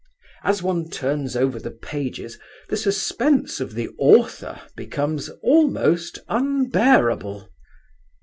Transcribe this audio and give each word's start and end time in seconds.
As 0.43 0.63
one 0.63 0.89
turns 0.89 1.35
over 1.35 1.59
the 1.59 1.69
pages, 1.69 2.39
the 2.69 2.75
suspense 2.75 3.59
of 3.59 3.75
the 3.75 3.87
author 3.99 4.59
becomes 4.75 5.29
almost 5.43 6.17
unbearable. 6.27 7.47